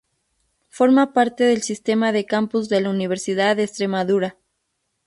[0.69, 4.35] Forma parte del sistema de campus de la Universidad de Extremadura.